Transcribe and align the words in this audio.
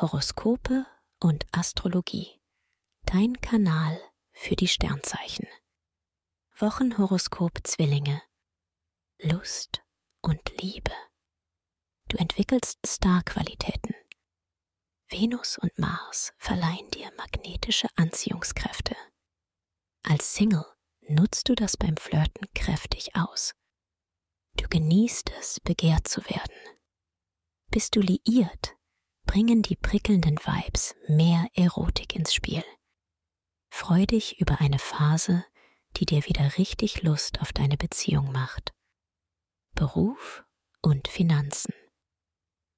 Horoskope 0.00 0.86
und 1.18 1.44
Astrologie. 1.50 2.40
Dein 3.04 3.40
Kanal 3.40 4.00
für 4.30 4.54
die 4.54 4.68
Sternzeichen. 4.68 5.48
Wochenhoroskop 6.56 7.58
Zwillinge. 7.64 8.22
Lust 9.20 9.82
und 10.20 10.40
Liebe. 10.62 10.92
Du 12.06 12.16
entwickelst 12.16 12.78
Starqualitäten. 12.86 13.92
Venus 15.08 15.58
und 15.58 15.76
Mars 15.80 16.32
verleihen 16.38 16.88
dir 16.92 17.10
magnetische 17.16 17.88
Anziehungskräfte. 17.96 18.94
Als 20.04 20.32
Single 20.32 20.66
nutzt 21.08 21.48
du 21.48 21.56
das 21.56 21.76
beim 21.76 21.96
Flirten 21.96 22.46
kräftig 22.54 23.16
aus. 23.16 23.52
Du 24.54 24.68
genießt 24.68 25.32
es, 25.40 25.58
begehrt 25.58 26.06
zu 26.06 26.24
werden. 26.26 26.54
Bist 27.72 27.96
du 27.96 28.00
liiert, 28.00 28.77
bringen 29.28 29.60
die 29.60 29.76
prickelnden 29.76 30.38
Vibes 30.38 30.96
mehr 31.06 31.46
Erotik 31.52 32.16
ins 32.16 32.32
Spiel. 32.32 32.64
Freu 33.70 34.06
dich 34.06 34.40
über 34.40 34.60
eine 34.60 34.78
Phase, 34.78 35.44
die 35.98 36.06
dir 36.06 36.24
wieder 36.24 36.56
richtig 36.56 37.02
Lust 37.02 37.40
auf 37.42 37.52
deine 37.52 37.76
Beziehung 37.76 38.32
macht. 38.32 38.72
Beruf 39.74 40.44
und 40.80 41.08
Finanzen. 41.08 41.74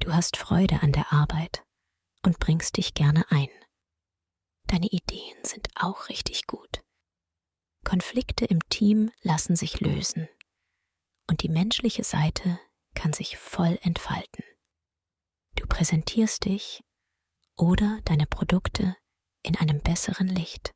Du 0.00 0.12
hast 0.12 0.36
Freude 0.36 0.82
an 0.82 0.90
der 0.90 1.12
Arbeit 1.12 1.64
und 2.24 2.40
bringst 2.40 2.76
dich 2.76 2.92
gerne 2.94 3.24
ein. 3.30 3.48
Deine 4.66 4.88
Ideen 4.88 5.44
sind 5.44 5.68
auch 5.76 6.08
richtig 6.08 6.48
gut. 6.48 6.82
Konflikte 7.84 8.46
im 8.46 8.58
Team 8.68 9.12
lassen 9.22 9.54
sich 9.54 9.80
lösen 9.80 10.28
und 11.30 11.44
die 11.44 11.48
menschliche 11.48 12.02
Seite 12.02 12.58
kann 12.94 13.12
sich 13.12 13.38
voll 13.38 13.78
entfalten. 13.82 14.44
Präsentierst 15.72 16.44
dich 16.44 16.84
oder 17.56 17.98
deine 18.04 18.26
Produkte 18.26 18.94
in 19.42 19.56
einem 19.56 19.80
besseren 19.80 20.28
Licht. 20.28 20.70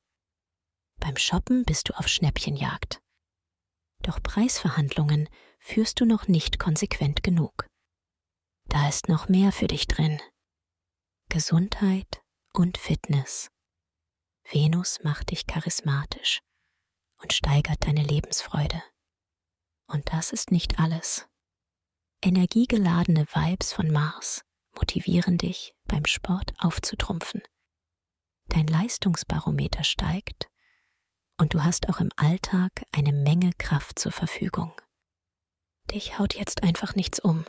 Beim 0.98 1.18
Shoppen 1.18 1.64
bist 1.66 1.90
du 1.90 1.98
auf 1.98 2.08
Schnäppchenjagd. 2.08 2.98
Doch 4.02 4.22
Preisverhandlungen 4.22 5.28
führst 5.58 6.00
du 6.00 6.06
noch 6.06 6.28
nicht 6.28 6.58
konsequent 6.58 7.22
genug. 7.22 7.66
Da 8.70 8.88
ist 8.88 9.10
noch 9.10 9.28
mehr 9.28 9.52
für 9.52 9.66
dich 9.66 9.86
drin. 9.86 10.18
Gesundheit 11.28 12.22
und 12.54 12.78
Fitness. 12.78 13.48
Venus 14.50 15.00
macht 15.04 15.30
dich 15.30 15.46
charismatisch 15.46 16.38
und 17.20 17.34
steigert 17.34 17.86
deine 17.86 18.02
Lebensfreude. 18.02 18.82
Und 19.88 20.10
das 20.14 20.32
ist 20.32 20.52
nicht 20.52 20.78
alles. 20.78 21.28
Energiegeladene 22.22 23.26
Vibes 23.34 23.74
von 23.74 23.90
Mars 23.90 24.42
motivieren 24.76 25.38
dich, 25.38 25.74
beim 25.84 26.04
Sport 26.04 26.52
aufzutrumpfen. 26.58 27.42
Dein 28.48 28.66
Leistungsbarometer 28.66 29.84
steigt 29.84 30.48
und 31.38 31.54
du 31.54 31.64
hast 31.64 31.88
auch 31.88 32.00
im 32.00 32.10
Alltag 32.16 32.84
eine 32.92 33.12
Menge 33.12 33.50
Kraft 33.58 33.98
zur 33.98 34.12
Verfügung. 34.12 34.72
Dich 35.90 36.18
haut 36.18 36.34
jetzt 36.34 36.62
einfach 36.62 36.94
nichts 36.94 37.20
um. 37.20 37.44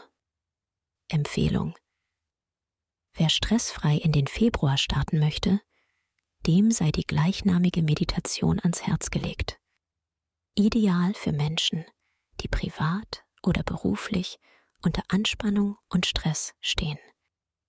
Empfehlung. 1.10 1.76
Wer 3.14 3.30
stressfrei 3.30 3.96
in 3.96 4.12
den 4.12 4.28
Februar 4.28 4.78
starten 4.78 5.20
möchte, 5.20 5.62
dem 6.46 6.72
sei 6.72 6.92
die 6.92 7.06
gleichnamige 7.06 7.82
Meditation 7.82 8.60
ans 8.60 8.84
Herz 8.84 9.10
gelegt. 9.10 9.60
Ideal 10.56 11.14
für 11.14 11.32
Menschen, 11.32 11.86
die 12.42 12.48
privat 12.48 13.26
oder 13.42 13.64
beruflich 13.64 14.40
unter 14.84 15.04
Anspannung 15.08 15.78
und 15.90 16.06
Stress 16.06 16.54
stehen. 16.62 17.00